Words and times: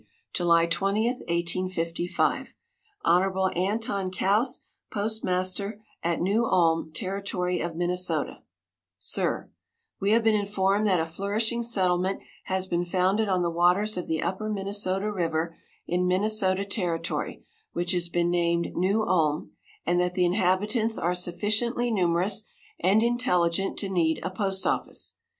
"July 0.33 0.65
20, 0.65 1.05
1855. 1.09 2.55
"Hon. 3.05 3.49
Anton 3.55 4.09
Kouse, 4.09 4.61
Postmaster 4.91 5.79
at 6.01 6.19
New 6.19 6.47
Ulm, 6.47 6.91
Territory 6.91 7.59
of 7.59 7.75
Minnesota, 7.75 8.41
"SIR: 8.97 9.51
We 9.99 10.09
have 10.13 10.23
been 10.23 10.33
informed 10.33 10.87
that 10.87 10.99
a 10.99 11.05
flourishing 11.05 11.61
settlement 11.61 12.19
has 12.45 12.65
been 12.65 12.83
founded 12.83 13.29
on 13.29 13.43
the 13.43 13.51
waters 13.51 13.95
of 13.95 14.07
the 14.07 14.23
upper 14.23 14.49
Minnesota 14.49 15.11
river, 15.11 15.55
in 15.85 16.07
Minnesota 16.07 16.65
Territory, 16.65 17.45
which 17.73 17.91
has 17.91 18.09
been 18.09 18.31
named 18.31 18.69
New 18.73 19.03
Ulm, 19.03 19.51
and 19.85 19.99
that 19.99 20.15
the 20.15 20.25
inhabitants 20.25 20.97
are 20.97 21.13
sufficiently 21.13 21.91
numerous 21.91 22.41
and 22.79 23.03
intelligent 23.03 23.77
to 23.77 23.87
need 23.87 24.19
a 24.23 24.31
postoffice. 24.31 25.13